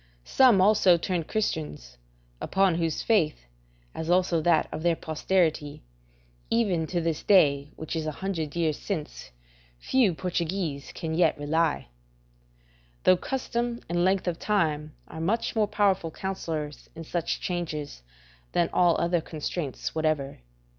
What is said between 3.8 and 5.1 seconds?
as also that of their